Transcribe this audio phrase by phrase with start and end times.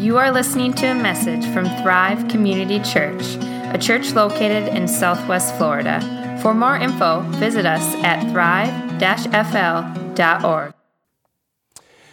[0.00, 3.36] You are listening to a message from Thrive Community Church,
[3.74, 6.00] a church located in Southwest Florida.
[6.40, 9.02] For more info, visit us at thrive-fl.org.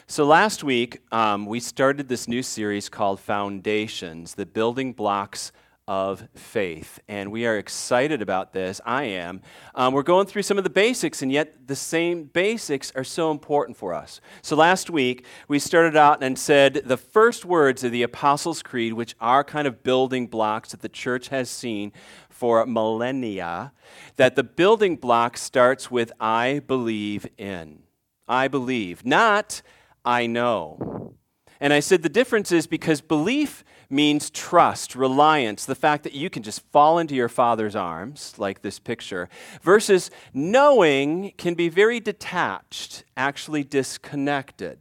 [0.05, 5.53] So last week, um, we started this new series called Foundations, the building blocks
[5.87, 6.99] of faith.
[7.07, 8.81] And we are excited about this.
[8.85, 9.41] I am.
[9.73, 13.31] Um, we're going through some of the basics, and yet the same basics are so
[13.31, 14.19] important for us.
[14.41, 18.93] So last week, we started out and said the first words of the Apostles' Creed,
[18.93, 21.93] which are kind of building blocks that the church has seen
[22.29, 23.71] for millennia,
[24.17, 27.83] that the building block starts with I believe in.
[28.27, 29.61] I believe, not
[30.03, 31.15] I know.
[31.59, 36.29] And I said the difference is because belief means trust, reliance, the fact that you
[36.29, 39.29] can just fall into your father's arms, like this picture,
[39.61, 44.79] versus knowing can be very detached, actually disconnected.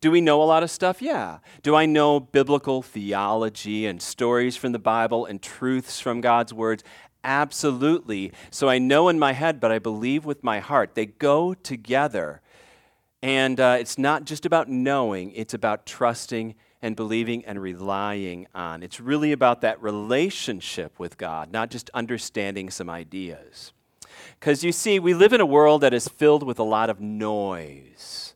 [0.00, 1.02] Do we know a lot of stuff?
[1.02, 1.38] Yeah.
[1.62, 6.82] Do I know biblical theology and stories from the Bible and truths from God's words?
[7.22, 8.32] Absolutely.
[8.50, 10.94] So I know in my head, but I believe with my heart.
[10.94, 12.40] They go together.
[13.22, 18.82] And uh, it's not just about knowing, it's about trusting and believing and relying on.
[18.82, 23.72] It's really about that relationship with God, not just understanding some ideas.
[24.38, 27.00] Because you see, we live in a world that is filled with a lot of
[27.00, 28.29] noise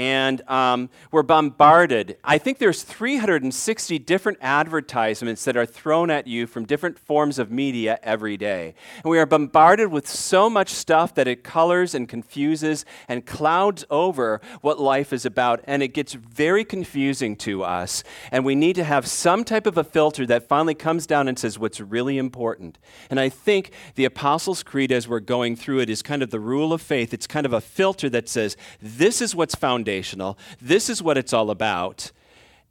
[0.00, 2.16] and um, we're bombarded.
[2.24, 7.50] I think there's 360 different advertisements that are thrown at you from different forms of
[7.50, 8.72] media every day.
[9.04, 13.84] And we are bombarded with so much stuff that it colors and confuses and clouds
[13.90, 15.60] over what life is about.
[15.64, 18.02] And it gets very confusing to us.
[18.32, 21.38] And we need to have some type of a filter that finally comes down and
[21.38, 22.78] says what's really important.
[23.10, 26.40] And I think the Apostles' Creed, as we're going through it, is kind of the
[26.40, 27.12] rule of faith.
[27.12, 30.38] It's kind of a filter that says this is what's found foundational.
[30.60, 32.12] This is what it's all about.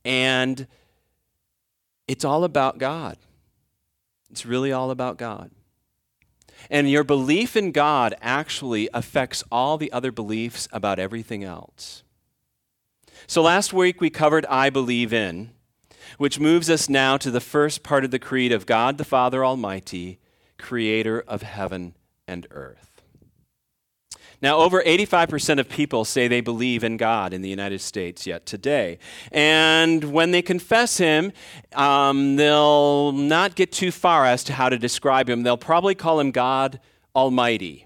[0.06, 0.68] And
[2.08, 3.18] it's all about God.
[4.32, 5.52] It's really all about God.
[6.70, 12.04] And your belief in God actually affects all the other beliefs about everything else.
[13.28, 15.52] So last week we covered I believe in,
[16.18, 19.44] which moves us now to the first part of the creed of God the Father
[19.44, 20.20] Almighty,
[20.58, 21.96] creator of heaven
[22.28, 22.89] and earth.
[24.42, 28.46] Now, over 85% of people say they believe in God in the United States yet
[28.46, 28.98] today.
[29.32, 31.34] And when they confess Him,
[31.74, 35.44] um, they'll not get too far as to how to describe Him.
[35.44, 36.80] They'll probably call Him God
[37.16, 37.86] Almighty.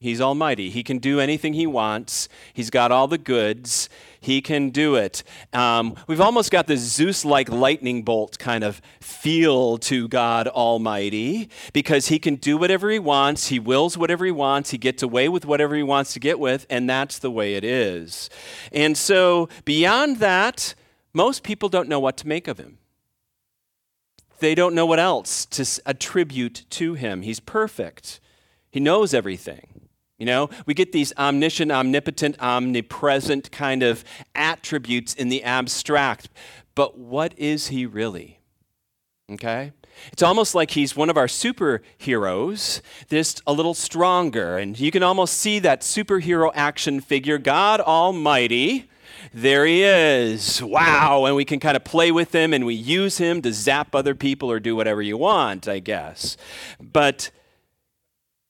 [0.00, 0.70] He's almighty.
[0.70, 2.28] He can do anything he wants.
[2.54, 3.88] He's got all the goods.
[4.20, 5.22] He can do it.
[5.52, 11.48] Um, we've almost got this Zeus like lightning bolt kind of feel to God Almighty
[11.72, 13.48] because he can do whatever he wants.
[13.48, 14.70] He wills whatever he wants.
[14.70, 17.64] He gets away with whatever he wants to get with, and that's the way it
[17.64, 18.28] is.
[18.72, 20.74] And so, beyond that,
[21.12, 22.78] most people don't know what to make of him.
[24.40, 27.22] They don't know what else to attribute to him.
[27.22, 28.20] He's perfect,
[28.70, 29.77] he knows everything.
[30.18, 36.28] You know, we get these omniscient, omnipotent, omnipresent kind of attributes in the abstract.
[36.74, 38.40] But what is he really?
[39.30, 39.72] Okay?
[40.12, 44.58] It's almost like he's one of our superheroes, just a little stronger.
[44.58, 48.90] And you can almost see that superhero action figure, God Almighty.
[49.32, 50.62] There he is.
[50.62, 51.26] Wow.
[51.26, 54.14] And we can kind of play with him and we use him to zap other
[54.14, 56.36] people or do whatever you want, I guess.
[56.80, 57.30] But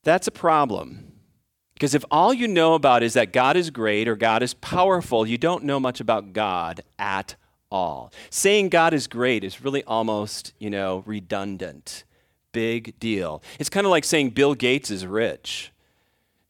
[0.05, 1.09] that's a problem
[1.79, 5.25] because if all you know about is that God is great or God is powerful,
[5.25, 7.37] you don't know much about God at
[7.71, 8.13] all.
[8.31, 12.03] Saying God is great is really almost, you know, redundant.
[12.51, 13.45] Big deal.
[13.61, 15.71] It's kind of like saying Bill Gates is rich.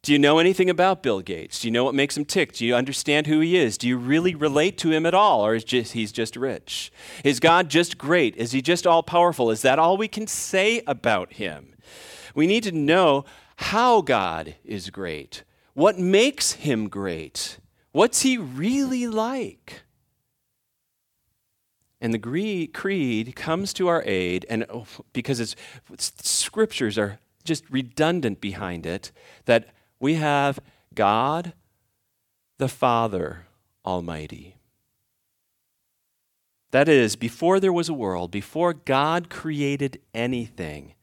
[0.01, 1.61] Do you know anything about Bill Gates?
[1.61, 2.55] Do you know what makes him tick?
[2.55, 3.77] Do you understand who he is?
[3.77, 5.45] Do you really relate to him at all?
[5.45, 6.91] Or is just, he's just rich?
[7.23, 8.35] Is God just great?
[8.37, 9.51] Is he just all powerful?
[9.51, 11.75] Is that all we can say about him?
[12.35, 13.27] We need to know
[13.59, 15.43] how God is great,
[15.75, 17.59] what makes him great,
[17.91, 19.83] what's he really like.
[22.01, 25.57] And the creed comes to our aid, and oh, because it's,
[25.99, 29.11] scriptures are just redundant behind it,
[29.47, 30.61] that we have
[30.95, 31.53] God
[32.59, 33.47] the Father
[33.85, 34.57] Almighty.
[36.71, 40.95] That is, before there was a world, before God created anything,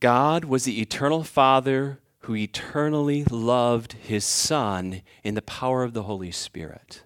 [0.00, 6.04] God was the eternal Father who eternally loved his Son in the power of the
[6.04, 7.02] Holy Spirit.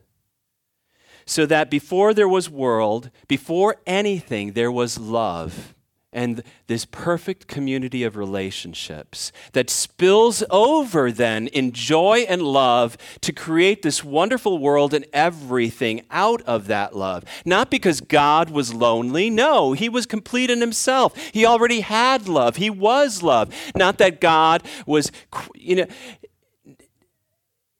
[1.24, 5.74] So that before there was world, before anything, there was love.
[6.12, 13.32] And this perfect community of relationships that spills over then in joy and love to
[13.32, 17.24] create this wonderful world and everything out of that love.
[17.44, 21.16] Not because God was lonely, no, he was complete in himself.
[21.32, 23.54] He already had love, he was love.
[23.74, 25.10] Not that God was,
[25.54, 25.86] you know,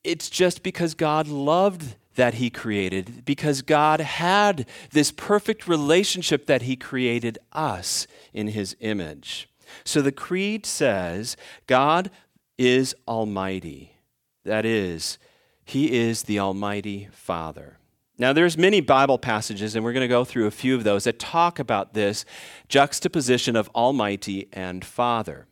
[0.05, 6.62] it's just because God loved that he created because God had this perfect relationship that
[6.62, 9.48] he created us in his image.
[9.84, 11.36] So the creed says
[11.66, 12.10] God
[12.58, 13.96] is almighty.
[14.44, 15.18] That is,
[15.64, 17.78] he is the almighty Father.
[18.18, 21.04] Now there's many Bible passages and we're going to go through a few of those
[21.04, 22.24] that talk about this
[22.68, 25.46] juxtaposition of almighty and father.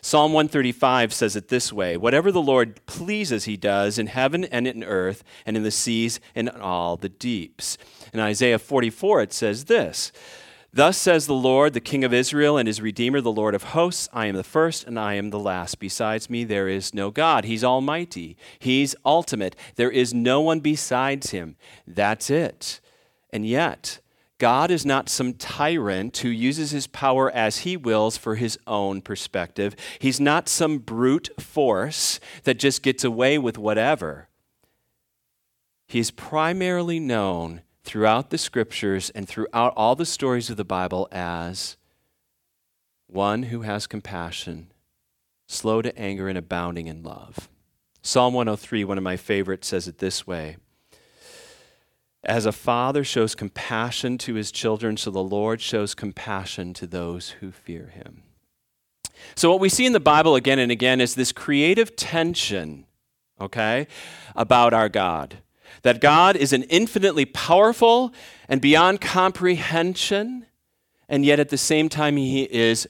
[0.00, 4.66] Psalm 135 says it this way Whatever the Lord pleases, he does in heaven and
[4.66, 7.78] in earth, and in the seas and in all the deeps.
[8.12, 10.12] In Isaiah 44, it says this
[10.72, 14.10] Thus says the Lord, the King of Israel and his Redeemer, the Lord of hosts
[14.12, 15.78] I am the first and I am the last.
[15.78, 17.44] Besides me, there is no God.
[17.44, 19.56] He's almighty, He's ultimate.
[19.76, 21.56] There is no one besides Him.
[21.86, 22.80] That's it.
[23.30, 24.00] And yet,
[24.38, 29.00] God is not some tyrant who uses his power as he wills for his own
[29.00, 29.74] perspective.
[29.98, 34.28] He's not some brute force that just gets away with whatever.
[35.86, 41.76] He's primarily known throughout the scriptures and throughout all the stories of the Bible as
[43.06, 44.72] one who has compassion,
[45.46, 47.48] slow to anger, and abounding in love.
[48.02, 50.56] Psalm 103, one of my favorites, says it this way
[52.26, 57.30] as a father shows compassion to his children, so the Lord shows compassion to those
[57.40, 58.24] who fear him.
[59.34, 62.86] So, what we see in the Bible again and again is this creative tension,
[63.40, 63.86] okay,
[64.34, 65.38] about our God.
[65.82, 68.12] That God is an infinitely powerful
[68.48, 70.46] and beyond comprehension,
[71.08, 72.88] and yet at the same time, He is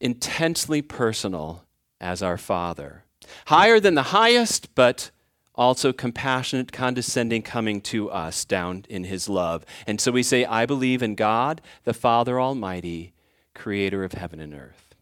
[0.00, 1.64] intensely personal
[2.00, 3.04] as our Father.
[3.46, 5.10] Higher than the highest, but
[5.58, 9.66] also compassionate, condescending, coming to us down in his love.
[9.86, 13.12] And so we say, I believe in God, the Father Almighty,
[13.54, 14.94] creator of heaven and earth.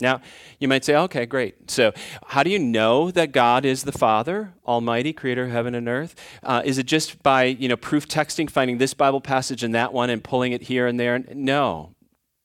[0.00, 0.20] Now,
[0.60, 1.70] you might say, okay, great.
[1.70, 1.92] So,
[2.26, 6.14] how do you know that God is the Father, Almighty, Creator of heaven and earth?
[6.44, 9.92] Uh, is it just by you know proof texting, finding this Bible passage and that
[9.92, 11.18] one, and pulling it here and there?
[11.34, 11.96] No,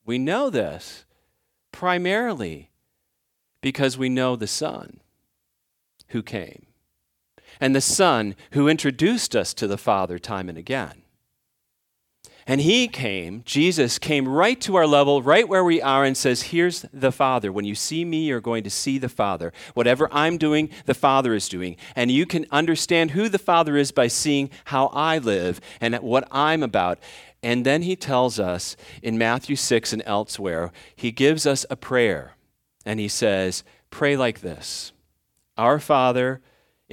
[0.04, 1.06] we know this
[1.71, 2.71] primarily
[3.62, 5.00] because we know the Son
[6.07, 6.66] who came
[7.63, 11.04] and the Son who introduced us to the Father time and again.
[12.45, 16.42] And he came, Jesus came right to our level, right where we are, and says,
[16.42, 17.54] Here's the Father.
[17.54, 19.54] When you see me, you're going to see the Father.
[19.75, 21.77] Whatever I'm doing, the Father is doing.
[21.95, 26.27] And you can understand who the Father is by seeing how I live and what
[26.31, 27.00] I'm about.
[27.42, 32.36] And then he tells us in Matthew 6 and elsewhere, he gives us a prayer.
[32.86, 34.92] And he says, Pray like this
[35.57, 36.42] Our Father,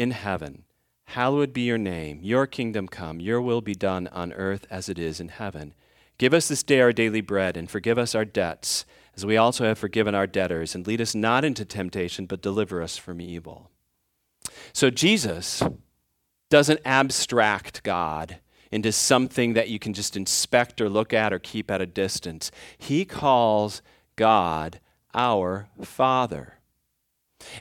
[0.00, 0.64] in heaven.
[1.08, 2.20] Hallowed be your name.
[2.22, 3.20] Your kingdom come.
[3.20, 5.74] Your will be done on earth as it is in heaven.
[6.16, 9.64] Give us this day our daily bread, and forgive us our debts, as we also
[9.64, 10.74] have forgiven our debtors.
[10.74, 13.70] And lead us not into temptation, but deliver us from evil.
[14.72, 15.62] So Jesus
[16.48, 18.38] doesn't abstract God
[18.72, 22.50] into something that you can just inspect or look at or keep at a distance.
[22.78, 23.82] He calls
[24.16, 24.80] God
[25.12, 26.59] our Father.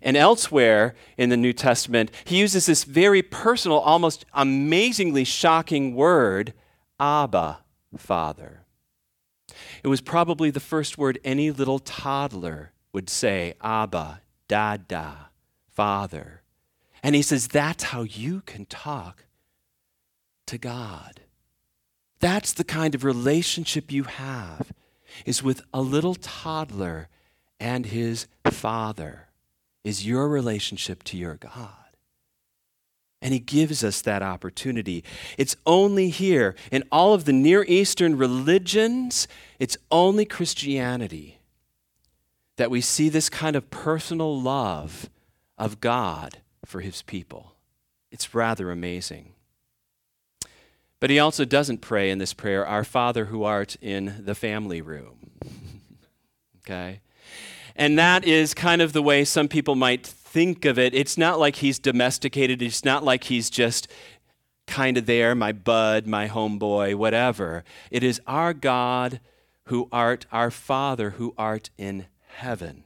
[0.02, 6.54] And elsewhere in the New Testament, he uses this very personal, almost amazingly shocking word,
[7.00, 7.60] Abba,
[7.98, 8.66] Father.
[9.84, 15.30] It was probably the first word any little toddler would say, Abba, Dada,
[15.72, 16.42] Father.
[17.02, 19.26] And he says, that's how you can talk
[20.48, 21.22] to God.
[22.20, 24.74] That's the kind of relationship you have,
[25.26, 27.08] is with a little toddler
[27.60, 29.29] and his father
[29.84, 31.70] is your relationship to your God.
[33.22, 35.04] And he gives us that opportunity.
[35.38, 39.28] It's only here in all of the Near Eastern religions,
[39.60, 41.40] it's only Christianity
[42.56, 45.10] that we see this kind of personal love
[45.58, 47.56] of God for his people.
[48.12, 49.34] It's rather amazing.
[51.00, 54.82] But he also doesn't pray in this prayer, Our Father who art in the family
[54.82, 55.32] room.
[56.60, 57.00] okay?
[57.80, 60.94] And that is kind of the way some people might think of it.
[60.94, 63.88] It's not like he's domesticated, it's not like he's just
[64.68, 67.64] kind of there, my bud, my homeboy, whatever.
[67.90, 69.22] It is our God
[69.66, 72.84] who art our Father who art in heaven.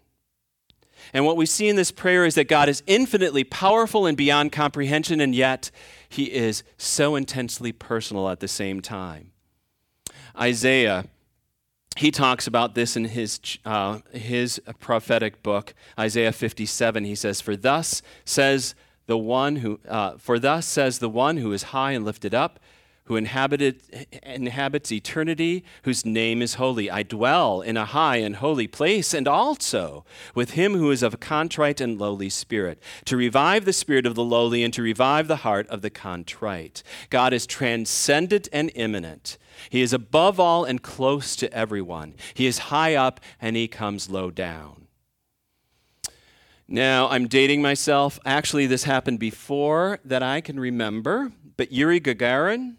[1.12, 4.52] And what we see in this prayer is that God is infinitely powerful and beyond
[4.52, 5.72] comprehension, and yet
[6.08, 9.32] he is so intensely personal at the same time.
[10.40, 11.06] Isaiah
[11.98, 17.04] he talks about this in his, uh, his prophetic book, Isaiah 57.
[17.04, 21.52] He says, For thus says the one who, uh, for thus says the one who
[21.52, 22.60] is high and lifted up,
[23.06, 23.82] who inhabited,
[24.24, 26.90] inhabits eternity, whose name is holy.
[26.90, 31.14] I dwell in a high and holy place, and also with him who is of
[31.14, 35.28] a contrite and lowly spirit, to revive the spirit of the lowly and to revive
[35.28, 36.82] the heart of the contrite.
[37.10, 39.38] God is transcendent and immanent.
[39.70, 42.16] He is above all and close to everyone.
[42.34, 44.88] He is high up and he comes low down.
[46.68, 48.18] Now, I'm dating myself.
[48.26, 52.78] Actually, this happened before that I can remember, but Yuri Gagarin,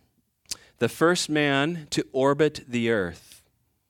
[0.78, 3.42] the first man to orbit the earth.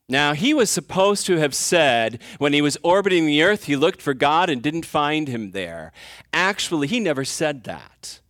[0.09, 4.03] Now, he was supposed to have said when he was orbiting the earth, he looked
[4.03, 5.93] for God and didn't find him there.
[6.33, 8.21] Actually, he never said that.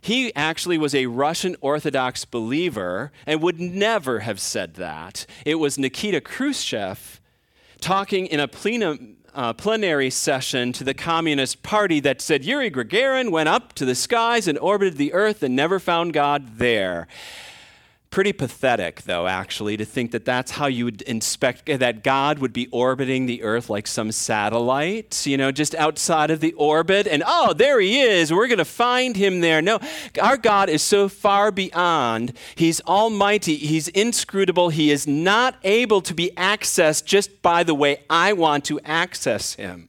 [0.00, 5.26] He actually was a Russian Orthodox believer and would never have said that.
[5.44, 7.20] It was Nikita Khrushchev
[7.80, 13.30] talking in a plenum, uh, plenary session to the Communist Party that said Yuri Gagarin
[13.30, 17.06] went up to the skies and orbited the earth and never found God there.
[18.10, 22.52] Pretty pathetic, though, actually, to think that that's how you would inspect, that God would
[22.52, 27.22] be orbiting the earth like some satellite, you know, just outside of the orbit, and
[27.24, 29.62] oh, there he is, we're going to find him there.
[29.62, 29.78] No,
[30.20, 32.32] our God is so far beyond.
[32.56, 38.02] He's almighty, he's inscrutable, he is not able to be accessed just by the way
[38.10, 39.88] I want to access him.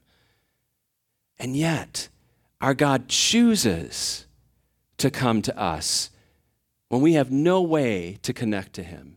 [1.40, 2.10] And yet,
[2.62, 4.28] our God chooses
[4.98, 6.11] to come to us
[6.92, 9.16] when we have no way to connect to Him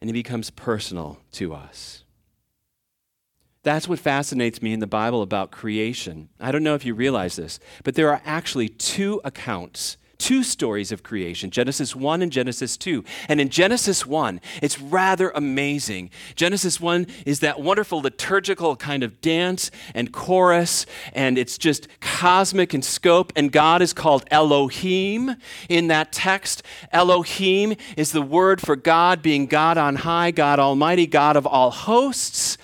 [0.00, 2.04] and He becomes personal to us.
[3.64, 6.30] That's what fascinates me in the Bible about creation.
[6.40, 10.90] I don't know if you realize this, but there are actually two accounts two stories
[10.90, 13.04] of creation Genesis 1 and Genesis 2.
[13.28, 16.10] And in Genesis 1, it's rather amazing.
[16.34, 22.74] Genesis 1 is that wonderful liturgical kind of dance and chorus, and it's just cosmic
[22.74, 23.32] in scope.
[23.36, 25.36] And God is called Elohim
[25.68, 26.62] in that text.
[26.92, 31.70] Elohim is the word for God being God on high, God Almighty, God of all
[31.70, 32.58] hosts.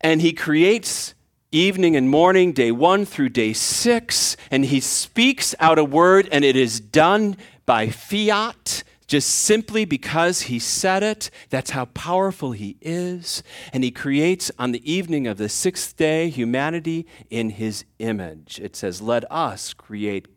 [0.00, 1.14] And He creates
[1.50, 6.44] evening and morning, day one through day six, and he speaks out a word, and
[6.44, 11.30] it is done by fiat, just simply because he said it.
[11.48, 13.42] That's how powerful he is.
[13.72, 18.60] And he creates on the evening of the sixth day humanity in his image.
[18.62, 20.28] It says, Let us create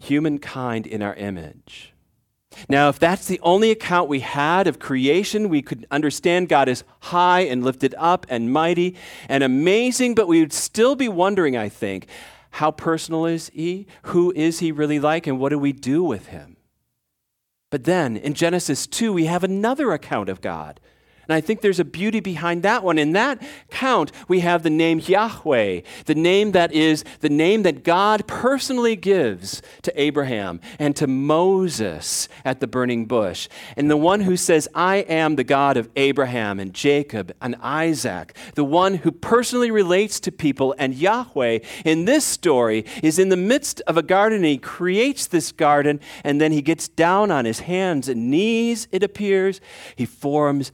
[0.00, 1.93] humankind in our image.
[2.68, 6.84] Now, if that's the only account we had of creation, we could understand God is
[7.00, 8.96] high and lifted up and mighty
[9.28, 12.06] and amazing, but we would still be wondering, I think,
[12.50, 13.86] how personal is He?
[14.04, 15.26] Who is He really like?
[15.26, 16.56] And what do we do with Him?
[17.70, 20.78] But then in Genesis 2, we have another account of God
[21.28, 22.98] and I think there's a beauty behind that one.
[22.98, 27.84] In that count, we have the name Yahweh, the name that is the name that
[27.84, 33.48] God personally gives to Abraham and to Moses at the burning bush.
[33.76, 38.36] And the one who says, I am the God of Abraham and Jacob and Isaac,
[38.54, 40.74] the one who personally relates to people.
[40.78, 44.38] And Yahweh in this story is in the midst of a garden.
[44.38, 48.88] And he creates this garden and then he gets down on his hands and knees,
[48.92, 49.60] it appears.
[49.96, 50.72] He forms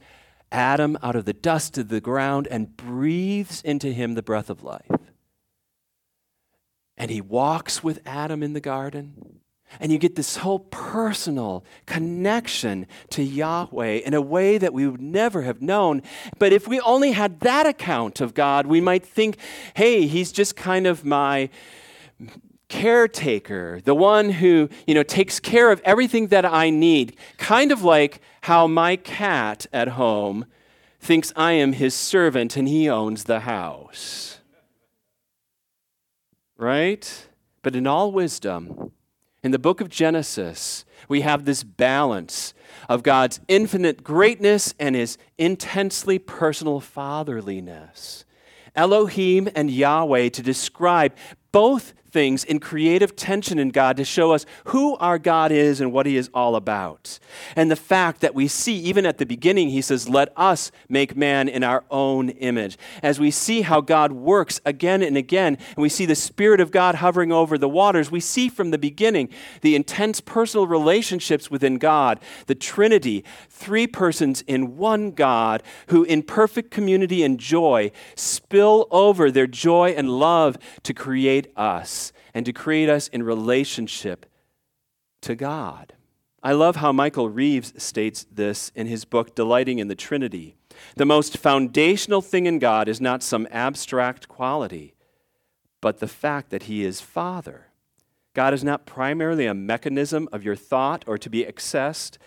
[0.51, 4.63] Adam out of the dust of the ground and breathes into him the breath of
[4.63, 4.91] life.
[6.97, 9.39] And he walks with Adam in the garden.
[9.79, 15.01] And you get this whole personal connection to Yahweh in a way that we would
[15.01, 16.01] never have known.
[16.37, 19.37] But if we only had that account of God, we might think,
[19.75, 21.49] hey, he's just kind of my
[22.71, 27.17] caretaker, the one who, you know, takes care of everything that I need.
[27.37, 30.45] Kind of like how my cat at home
[30.99, 34.39] thinks I am his servant and he owns the house.
[36.57, 37.27] Right?
[37.61, 38.93] But in all wisdom,
[39.43, 42.53] in the book of Genesis, we have this balance
[42.87, 48.23] of God's infinite greatness and his intensely personal fatherliness.
[48.75, 51.13] Elohim and Yahweh to describe
[51.51, 55.91] both things in creative tension in God to show us who our God is and
[55.91, 57.19] what He is all about.
[57.55, 61.15] And the fact that we see, even at the beginning, He says, Let us make
[61.15, 62.77] man in our own image.
[63.01, 66.71] As we see how God works again and again, and we see the Spirit of
[66.71, 69.29] God hovering over the waters, we see from the beginning
[69.61, 76.23] the intense personal relationships within God, the Trinity, three persons in one God who, in
[76.23, 82.00] perfect community and joy, spill over their joy and love to create us
[82.33, 84.25] and to create us in relationship
[85.21, 85.93] to God.
[86.43, 90.55] I love how Michael Reeves states this in his book, Delighting in the Trinity.
[90.95, 94.95] The most foundational thing in God is not some abstract quality,
[95.81, 97.67] but the fact that He is Father.
[98.33, 102.17] God is not primarily a mechanism of your thought or to be accessed,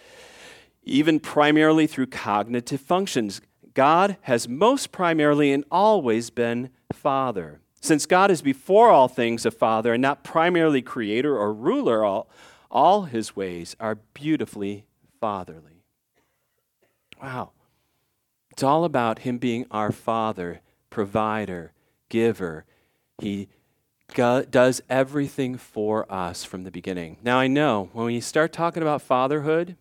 [0.82, 3.40] even primarily through cognitive functions.
[3.72, 7.60] God has most primarily and always been Father.
[7.84, 12.30] Since God is before all things a Father and not primarily creator or ruler, all,
[12.70, 14.86] all his ways are beautifully
[15.20, 15.82] fatherly.
[17.22, 17.50] Wow.
[18.48, 21.72] It's all about him being our Father, provider,
[22.08, 22.64] giver.
[23.18, 23.48] He
[24.14, 27.18] does everything for us from the beginning.
[27.22, 29.76] Now, I know when we start talking about fatherhood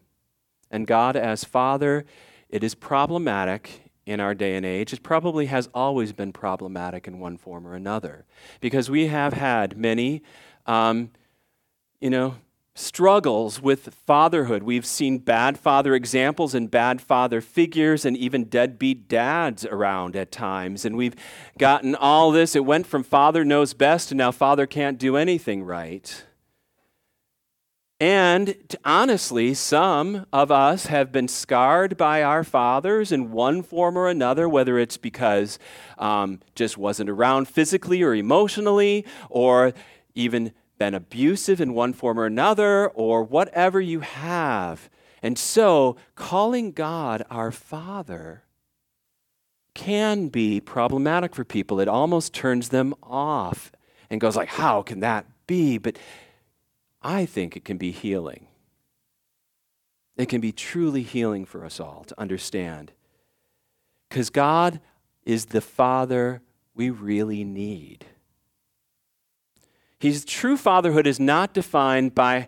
[0.70, 2.04] and God as Father,
[2.50, 4.94] it is problematic in our day and age.
[4.94, 8.26] It probably has always been problematic in one form or another
[8.60, 10.22] because we have had many,
[10.66, 11.12] um,
[12.02, 12.36] you know,
[12.76, 14.64] struggles with fatherhood.
[14.64, 20.32] We've seen bad father examples and bad father figures and even deadbeat dads around at
[20.32, 20.84] times.
[20.84, 21.16] And we've
[21.58, 22.56] gotten all this.
[22.56, 26.24] It went from father knows best to now father can't do anything right.
[28.04, 34.10] And honestly, some of us have been scarred by our fathers in one form or
[34.10, 35.58] another, whether it's because
[35.98, 39.72] um, just wasn't around physically or emotionally, or
[40.16, 44.90] even been abusive in one form or another, or whatever you have.
[45.22, 48.44] And so, calling God our Father
[49.76, 51.80] can be problematic for people.
[51.80, 53.72] It almost turns them off
[54.10, 55.98] and goes like, "How can that be?" But
[57.04, 58.48] I think it can be healing.
[60.16, 62.92] It can be truly healing for us all to understand.
[64.10, 64.80] Because God
[65.26, 66.42] is the Father
[66.76, 68.06] we really need.
[70.00, 72.48] His true fatherhood is not defined by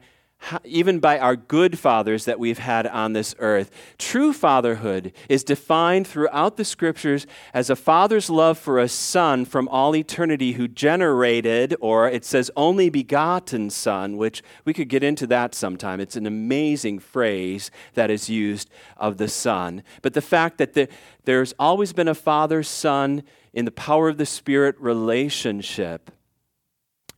[0.64, 3.72] even by our good fathers that we've had on this earth.
[3.98, 9.68] True fatherhood is defined throughout the scriptures as a father's love for a son from
[9.70, 15.28] all eternity who generated, or it says only begotten son, which we could get into
[15.28, 16.00] that sometime.
[16.00, 19.84] It's an amazing phrase that is used of the son.
[20.02, 20.88] But the fact that the,
[21.26, 26.12] there's always been a father son in the power of the Spirit relationship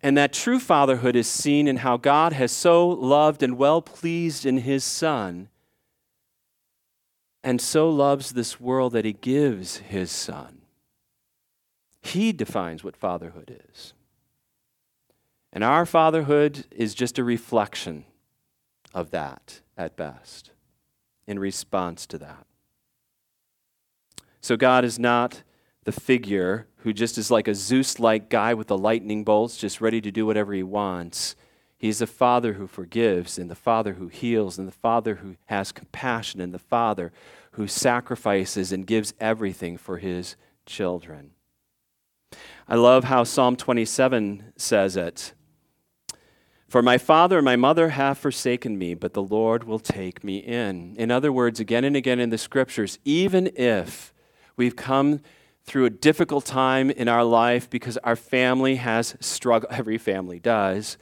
[0.02, 4.46] and that true fatherhood is seen in how God has so loved and well pleased
[4.46, 5.50] in his Son,
[7.44, 10.62] and so loves this world that he gives his Son.
[12.02, 13.94] He defines what fatherhood is.
[15.52, 18.06] And our fatherhood is just a reflection
[18.94, 20.52] of that at best,
[21.26, 22.46] in response to that.
[24.42, 25.42] So God is not
[25.88, 29.80] the figure who just is like a Zeus like guy with the lightning bolts, just
[29.80, 31.38] ready to do whatever he wants.
[31.78, 35.71] He's the Father who forgives, and the Father who heals, and the Father who has
[35.71, 37.13] compassion, and the Father
[37.52, 41.32] who sacrifices and gives everything for his children.
[42.67, 45.34] I love how Psalm 27 says it.
[46.67, 50.39] For my father and my mother have forsaken me, but the Lord will take me
[50.39, 50.97] in.
[50.97, 54.13] In other words, again and again in the scriptures, even if
[54.58, 55.21] we've come
[55.67, 60.97] through a difficult time in our life because our family has struggled, every family does.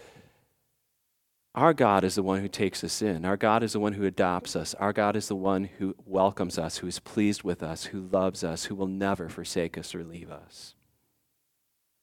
[1.54, 3.24] Our God is the one who takes us in.
[3.24, 4.74] Our God is the one who adopts us.
[4.74, 8.44] Our God is the one who welcomes us, who is pleased with us, who loves
[8.44, 10.76] us, who will never forsake us or leave us.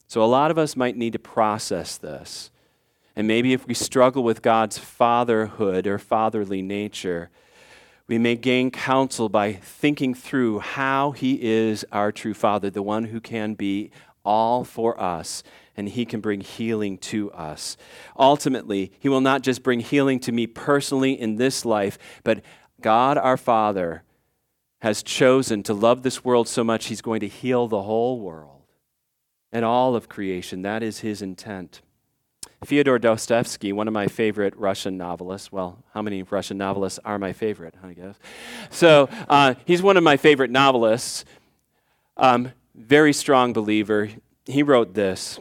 [0.07, 2.51] So, a lot of us might need to process this.
[3.14, 7.29] And maybe if we struggle with God's fatherhood or fatherly nature,
[8.12, 13.05] we may gain counsel by thinking through how He is our true Father, the one
[13.05, 13.90] who can be
[14.22, 15.42] all for us,
[15.79, 17.79] and He can bring healing to us.
[18.18, 22.44] Ultimately, He will not just bring healing to me personally in this life, but
[22.83, 24.03] God our Father
[24.83, 28.66] has chosen to love this world so much, He's going to heal the whole world
[29.51, 30.61] and all of creation.
[30.61, 31.81] That is His intent.
[32.64, 35.51] Fyodor Dostoevsky, one of my favorite Russian novelists.
[35.51, 38.16] Well, how many Russian novelists are my favorite, I guess?
[38.70, 41.25] So uh, he's one of my favorite novelists.
[42.16, 44.11] Um, very strong believer.
[44.46, 45.40] He wrote this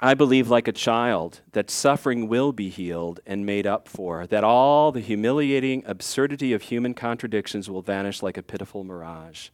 [0.00, 4.44] I believe, like a child, that suffering will be healed and made up for, that
[4.44, 9.48] all the humiliating absurdity of human contradictions will vanish like a pitiful mirage,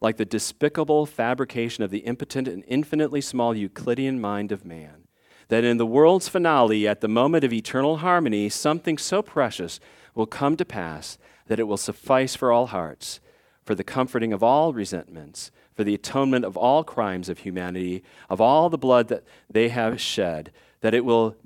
[0.00, 5.03] like the despicable fabrication of the impotent and infinitely small Euclidean mind of man
[5.48, 9.80] that in the world's finale, at the moment of eternal harmony, something so precious
[10.14, 13.20] will come to pass that it will suffice for all hearts,
[13.64, 18.40] for the comforting of all resentments, for the atonement of all crimes of humanity, of
[18.40, 21.36] all the blood that they have shed, that it will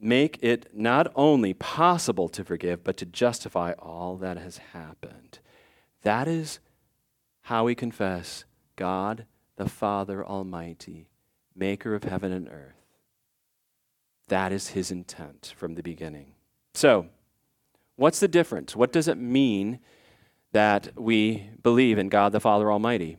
[0.00, 5.38] make it not only possible to forgive, but to justify all that has happened.
[6.02, 6.60] That is
[7.42, 8.44] how we confess
[8.76, 9.26] God,
[9.56, 11.08] the Father Almighty,
[11.56, 12.83] maker of heaven and earth.
[14.28, 16.34] That is his intent from the beginning.
[16.74, 17.06] So,
[17.96, 18.74] what's the difference?
[18.74, 19.80] What does it mean
[20.52, 23.16] that we believe in God the Father Almighty?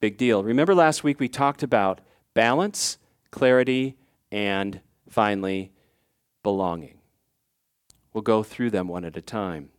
[0.00, 0.42] Big deal.
[0.42, 2.00] Remember last week we talked about
[2.34, 2.98] balance,
[3.30, 3.96] clarity,
[4.30, 5.72] and finally,
[6.42, 6.98] belonging.
[8.12, 9.70] We'll go through them one at a time.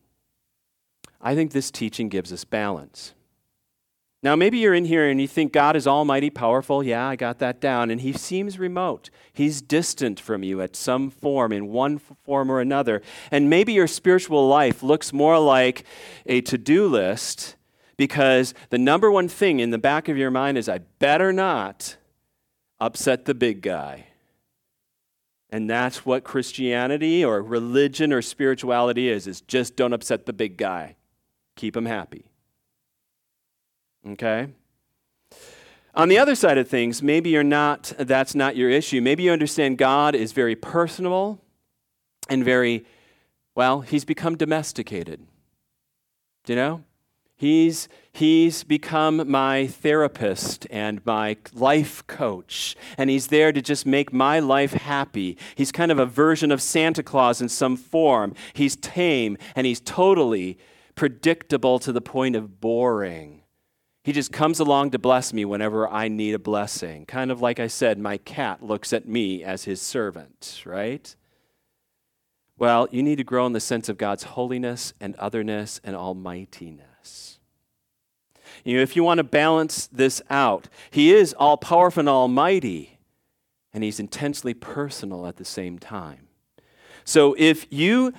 [1.22, 3.14] I think this teaching gives us balance.
[4.22, 6.84] Now, maybe you're in here and you think God is almighty, powerful.
[6.84, 7.90] Yeah, I got that down.
[7.90, 9.10] And he seems remote.
[9.32, 13.02] He's distant from you at some form, in one form or another.
[13.32, 15.86] And maybe your spiritual life looks more like
[16.26, 17.56] a to do list
[17.96, 21.96] because the number one thing in the back of your mind is, I better not
[22.80, 24.08] upset the big guy.
[25.50, 30.58] And that's what Christianity or religion or spirituality is, is just don't upset the big
[30.58, 30.98] guy.
[31.56, 32.29] Keep him happy.
[34.08, 34.48] Okay?
[35.96, 39.02] On the other side of things, maybe you're not that's not your issue.
[39.02, 41.42] Maybe you understand God is very personal
[42.30, 42.86] and very
[43.56, 45.20] well, he's become domesticated.
[46.46, 46.84] Do you know?
[47.36, 54.12] He's, he's become my therapist and my life coach, and he's there to just make
[54.12, 55.38] my life happy.
[55.56, 58.34] He's kind of a version of Santa Claus in some form.
[58.54, 60.58] He's tame and he's totally
[60.96, 63.44] predictable to the point of boring.
[64.04, 67.06] He just comes along to bless me whenever I need a blessing.
[67.06, 71.16] Kind of like I said, my cat looks at me as his servant, right?
[72.58, 77.40] Well, you need to grow in the sense of God's holiness and otherness and almightiness.
[78.66, 83.00] You know, if you want to balance this out, He is all powerful and almighty,
[83.74, 86.28] and He's intensely personal at the same time.
[87.06, 88.14] So if you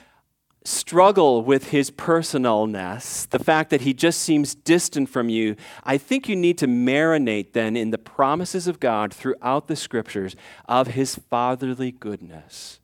[0.65, 6.29] struggle with His personalness, the fact that He just seems distant from you, I think
[6.29, 11.15] you need to marinate then in the promises of God throughout the scriptures of His
[11.15, 12.81] fatherly goodness.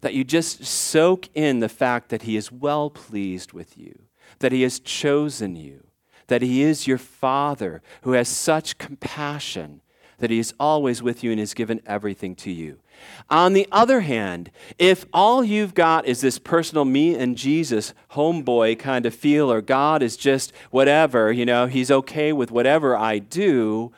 [0.00, 4.02] That you just soak in the fact that He is well pleased with you,
[4.38, 5.84] that He has chosen you
[6.28, 9.80] that He is your Father who has such compassion
[10.18, 12.78] that He is always with you and has given everything to you.
[13.30, 18.78] On the other hand, if all you've got is this personal me and Jesus homeboy
[18.78, 23.18] kind of feel, or God is just whatever, you know, He's okay with whatever I
[23.18, 23.92] do,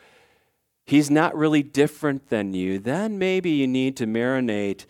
[0.85, 4.85] He's not really different than you, then maybe you need to marinate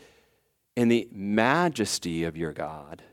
[0.75, 3.03] in the majesty of your God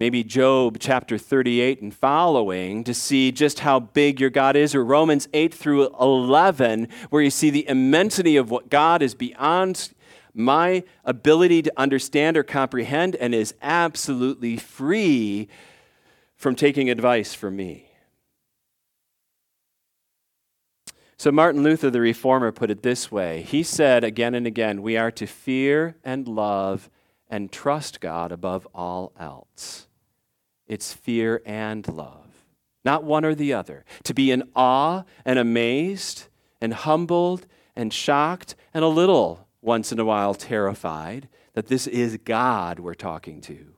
[0.00, 4.82] maybe Job chapter 38 and following to see just how big your God is, or
[4.82, 9.92] Romans 8 through 11, where you see the immensity of what God is beyond
[10.32, 15.48] my ability to understand or comprehend and is absolutely free
[16.34, 17.86] from taking advice from me.
[21.18, 23.42] So, Martin Luther, the reformer, put it this way.
[23.42, 26.88] He said again and again, We are to fear and love
[27.28, 29.88] and trust God above all else
[30.70, 32.46] it's fear and love,
[32.84, 33.84] not one or the other.
[34.04, 36.28] To be in awe and amazed
[36.60, 42.18] and humbled and shocked and a little, once in a while, terrified that this is
[42.18, 43.74] God we're talking to.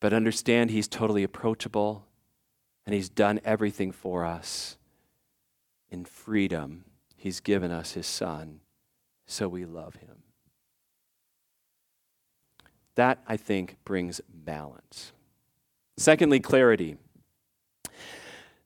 [0.00, 2.06] But understand He's totally approachable
[2.84, 4.76] and He's done everything for us.
[5.92, 8.62] In freedom, He's given us His Son,
[9.26, 10.24] so we love Him.
[12.96, 15.12] That, I think, brings balance.
[16.02, 16.96] Secondly, clarity.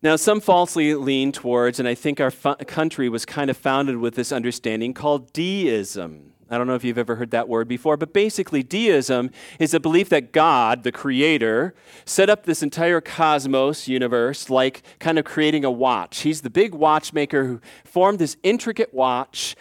[0.00, 3.98] Now, some falsely lean towards, and I think our fu- country was kind of founded
[3.98, 6.32] with this understanding called deism.
[6.48, 9.80] I don't know if you've ever heard that word before, but basically, deism is a
[9.80, 11.74] belief that God, the creator,
[12.06, 16.20] set up this entire cosmos universe like kind of creating a watch.
[16.20, 19.56] He's the big watchmaker who formed this intricate watch,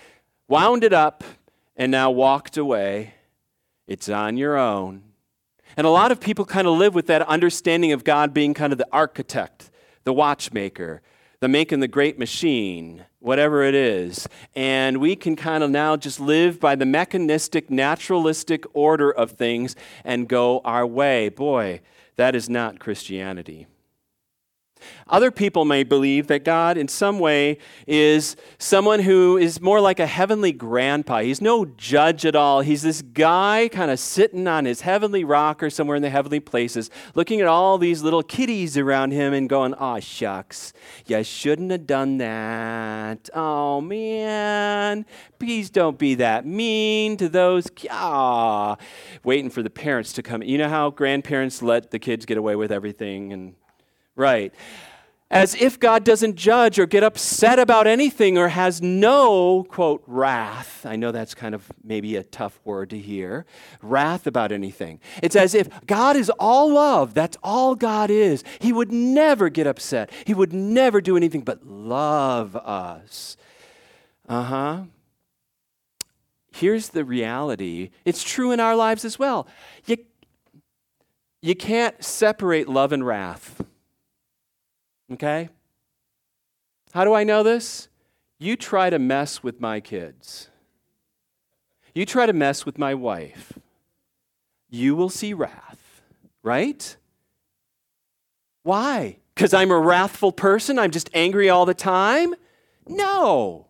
[0.48, 1.26] wound it up,
[1.76, 3.16] and now walked away.
[3.86, 5.05] It's on your own.
[5.78, 8.72] And a lot of people kind of live with that understanding of God being kind
[8.72, 9.70] of the architect,
[10.04, 11.02] the watchmaker,
[11.42, 14.28] the making the great machine, whatever it is.
[14.56, 19.76] And we can kind of now just live by the mechanistic, naturalistic order of things
[20.04, 21.30] and go our way.
[21.30, 21.82] Boy,
[22.16, 23.68] that is not Christianity.
[25.08, 30.00] Other people may believe that God, in some way, is someone who is more like
[30.00, 31.20] a heavenly grandpa.
[31.20, 32.62] He's no judge at all.
[32.62, 36.40] He's this guy kind of sitting on his heavenly rock or somewhere in the heavenly
[36.40, 40.74] places, looking at all these little kitties around him and going, Aw, shucks,
[41.06, 43.30] you shouldn't have done that.
[43.36, 45.06] Oh, man,
[45.38, 47.70] please don't be that mean to those.
[47.92, 48.78] Ah,
[49.24, 50.42] waiting for the parents to come.
[50.42, 53.56] You know how grandparents let the kids get away with everything and
[54.16, 54.54] right.
[55.32, 60.86] As if God doesn't judge or get upset about anything or has no, quote, wrath.
[60.86, 63.48] I know that's kind of maybe a tough word to hear.
[63.82, 65.00] Wrath about anything.
[65.24, 67.16] It's as if God is all love.
[67.16, 68.44] That's all God is.
[68.60, 73.36] He would never get upset, He would never do anything but love us.
[74.30, 74.84] Uh huh.
[76.54, 79.48] Here's the reality it's true in our lives as well.
[79.86, 79.98] You,
[81.42, 83.62] you can't separate love and wrath.
[85.12, 85.50] Okay?
[86.94, 87.90] How do I know this?
[88.40, 90.50] You try to mess with my kids.
[91.94, 93.54] You try to mess with my wife.
[94.70, 96.02] You will see wrath,
[96.44, 96.98] right?
[98.64, 99.18] Why?
[99.34, 100.80] Because I'm a wrathful person?
[100.80, 102.36] I'm just angry all the time?
[102.88, 103.68] No.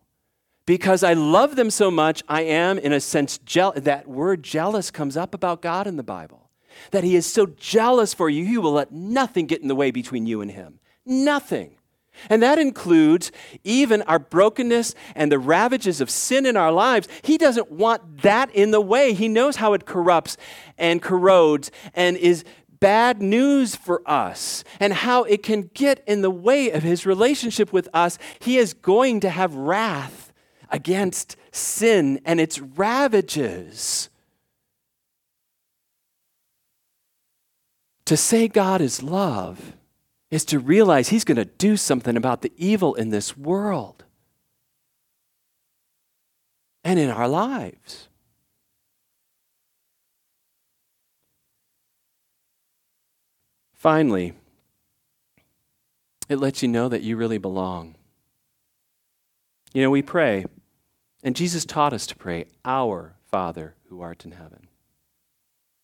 [0.66, 3.84] Because I love them so much, I am, in a sense, jealous.
[3.84, 6.50] That word jealous comes up about God in the Bible.
[6.92, 9.92] That He is so jealous for you, He will let nothing get in the way
[9.92, 10.80] between you and Him.
[11.06, 11.76] Nothing.
[12.30, 13.32] And that includes
[13.64, 17.08] even our brokenness and the ravages of sin in our lives.
[17.22, 19.14] He doesn't want that in the way.
[19.14, 20.38] He knows how it corrupts
[20.78, 22.44] and corrodes and is
[22.80, 27.74] bad news for us and how it can get in the way of his relationship
[27.74, 28.18] with us.
[28.40, 30.34] He is going to have wrath
[30.70, 34.10] against sin and its ravages.
[38.06, 39.74] To say God is love
[40.36, 44.04] is to realize He's going to do something about the evil in this world
[46.84, 48.10] and in our lives.
[53.74, 54.34] Finally,
[56.28, 57.96] it lets you know that you really belong.
[59.74, 60.44] You know, we pray,
[61.24, 64.68] and Jesus taught us to pray, Our Father who art in heaven.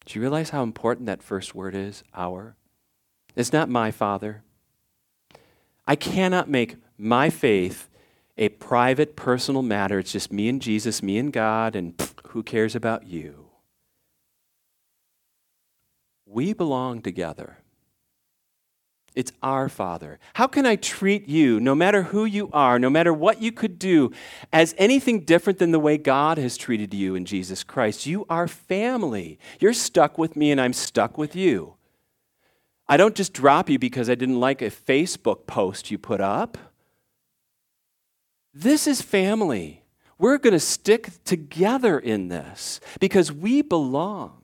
[0.06, 2.58] Do you realize how important that first word is, our?
[3.36, 4.44] It's not my Father.
[5.88, 7.90] I cannot make my faith
[8.38, 10.00] a private, personal matter.
[10.00, 11.94] It's just me and Jesus, me and God, and
[12.28, 13.48] who cares about you?
[16.26, 17.58] We belong together.
[19.14, 20.20] It's our Father.
[20.36, 23.78] How can I treat you, no matter who you are, no matter what you could
[23.78, 24.12] do,
[24.54, 28.06] as anything different than the way God has treated you in Jesus Christ?
[28.06, 29.38] You are family.
[29.60, 31.76] You're stuck with me, and I'm stuck with you.
[32.92, 36.58] I don't just drop you because I didn't like a Facebook post you put up.
[38.54, 39.86] This is family.
[40.18, 44.42] We're going to stick together in this because we belong.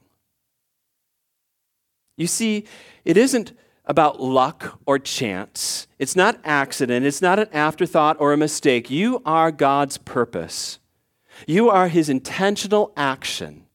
[2.15, 2.63] You see,
[3.03, 3.51] it isn't
[3.83, 5.85] about luck or chance.
[5.99, 7.05] It's not accident.
[7.05, 8.89] It's not an afterthought or a mistake.
[8.89, 10.79] You are God's purpose.
[11.47, 13.66] You are His intentional action.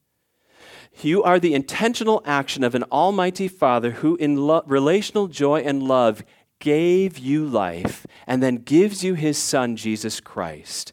[1.01, 5.83] You are the intentional action of an Almighty Father who, in lo- relational joy and
[5.83, 6.23] love,
[6.59, 10.93] gave you life and then gives you His Son, Jesus Christ,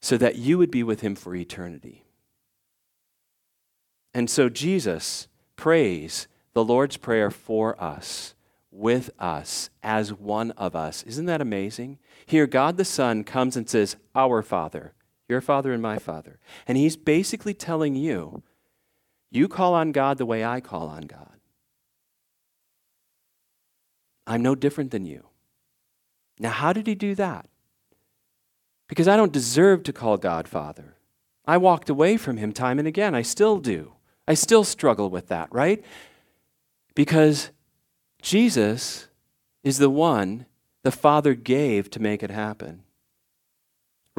[0.00, 2.04] so that you would be with Him for eternity.
[4.14, 8.34] And so Jesus prays the Lord's Prayer for us,
[8.70, 11.02] with us, as one of us.
[11.02, 11.98] Isn't that amazing?
[12.24, 14.94] Here, God the Son comes and says, Our Father,
[15.28, 16.38] your Father and my Father.
[16.66, 18.42] And He's basically telling you,
[19.30, 21.38] you call on God the way I call on God.
[24.26, 25.24] I'm no different than you.
[26.38, 27.48] Now, how did he do that?
[28.88, 30.96] Because I don't deserve to call God Father.
[31.46, 33.14] I walked away from him time and again.
[33.14, 33.92] I still do.
[34.26, 35.82] I still struggle with that, right?
[36.94, 37.50] Because
[38.20, 39.08] Jesus
[39.64, 40.46] is the one
[40.82, 42.82] the Father gave to make it happen.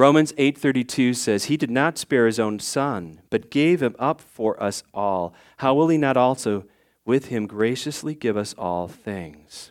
[0.00, 4.60] Romans 8:32 says, "He did not spare his own son, but gave him up for
[4.62, 5.34] us all.
[5.58, 6.64] How will he not also
[7.04, 9.70] with him graciously give us all things?"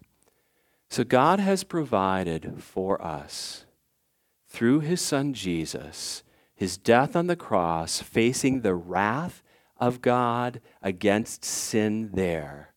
[0.87, 3.65] So God has provided for us
[4.47, 6.21] through his son Jesus,
[6.53, 9.41] his death on the cross, facing the wrath
[9.77, 12.75] of God against sin there,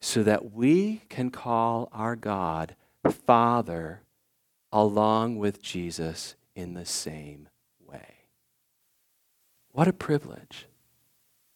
[0.00, 2.74] so that we can call our God
[3.08, 4.02] Father
[4.72, 7.48] along with Jesus in the same
[7.84, 8.26] way.
[9.72, 10.66] What a privilege.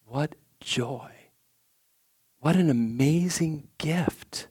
[0.06, 1.10] What joy.
[2.40, 4.48] What an amazing gift.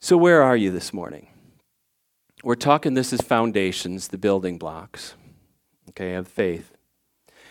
[0.00, 1.28] So, where are you this morning?
[2.42, 5.14] We're talking this is foundations, the building blocks,
[5.90, 6.73] okay, of faith.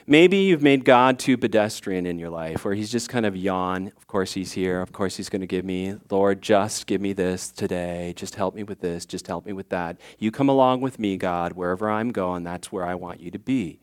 [0.05, 3.93] Maybe you've made God too pedestrian in your life, where He's just kind of yawn.
[3.95, 4.81] Of course, He's here.
[4.81, 8.13] Of course, He's going to give me, Lord, just give me this today.
[8.15, 9.05] Just help me with this.
[9.05, 9.99] Just help me with that.
[10.19, 11.53] You come along with me, God.
[11.53, 13.79] Wherever I'm going, that's where I want you to be.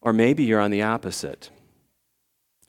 [0.00, 1.50] Or maybe you're on the opposite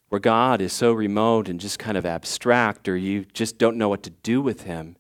[0.10, 3.90] where God is so remote and just kind of abstract, or you just don't know
[3.90, 4.96] what to do with him,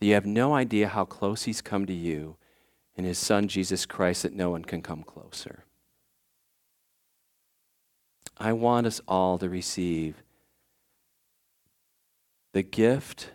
[0.00, 2.36] that you have no idea how close he's come to you
[2.96, 5.64] in his son Jesus Christ that no one can come closer.
[8.38, 10.22] I want us all to receive
[12.52, 13.30] the gift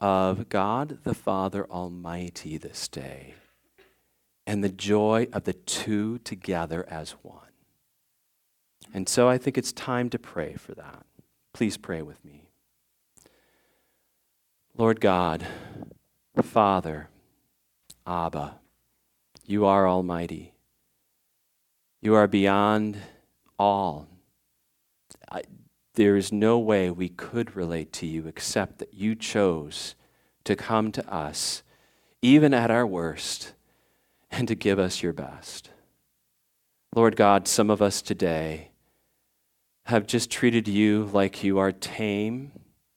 [0.00, 3.34] of God the Father Almighty this day
[4.46, 7.38] and the joy of the two together as one.
[8.92, 11.06] And so I think it's time to pray for that.
[11.52, 12.48] Please pray with me.
[14.76, 15.46] Lord God,
[16.42, 17.08] Father,
[18.06, 18.56] Abba,
[19.46, 20.54] you are almighty.
[22.00, 22.98] You are beyond
[23.58, 24.08] all.
[25.30, 25.42] I,
[25.94, 29.94] there is no way we could relate to you except that you chose
[30.44, 31.62] to come to us,
[32.20, 33.54] even at our worst,
[34.30, 35.70] and to give us your best.
[36.94, 38.70] Lord God, some of us today
[39.86, 42.52] have just treated you like you are tame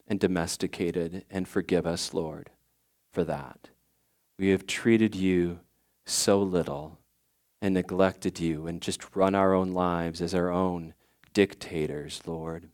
[0.08, 2.50] and domesticated, and forgive us, Lord,
[3.12, 3.70] for that.
[4.40, 5.60] We have treated you
[6.10, 7.00] so little
[7.62, 10.94] and neglected you and just run our own lives as our own
[11.34, 12.70] dictators, Lord.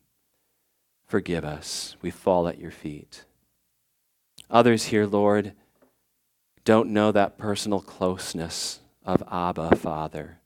[1.05, 1.95] Forgive us.
[2.01, 3.25] We fall at your feet.
[4.49, 5.53] Others here, Lord,
[6.65, 10.39] don't know that personal closeness of Abba, Father.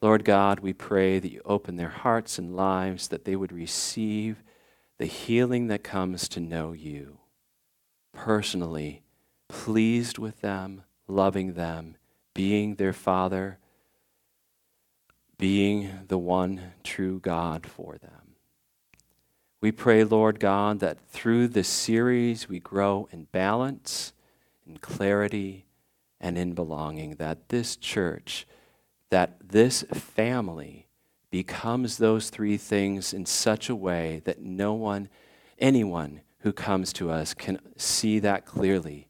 [0.00, 4.42] Lord God, we pray that you open their hearts and lives, that they would receive
[4.98, 7.18] the healing that comes to know you
[8.12, 9.02] personally,
[9.48, 11.96] pleased with them, loving them,
[12.34, 13.58] being their Father,
[15.38, 18.36] being the one true God for them.
[19.60, 24.12] We pray, Lord God, that through this series we grow in balance,
[24.66, 25.66] in clarity,
[26.20, 28.46] and in belonging, that this church
[29.12, 30.86] that this family
[31.30, 35.06] becomes those three things in such a way that no one,
[35.58, 39.08] anyone who comes to us can see that clearly,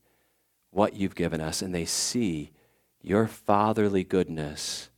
[0.72, 2.50] what you've given us, and they see
[3.00, 4.90] your fatherly goodness,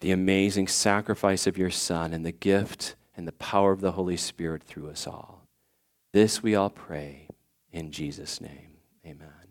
[0.00, 4.16] the amazing sacrifice of your Son, and the gift and the power of the Holy
[4.16, 5.46] Spirit through us all.
[6.12, 7.28] This we all pray
[7.72, 8.76] in Jesus' name.
[9.06, 9.41] Amen.